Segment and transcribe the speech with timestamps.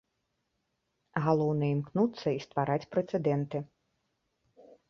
[1.25, 3.57] Галоўнае імкнуцца і ствараць прэцэдэнты.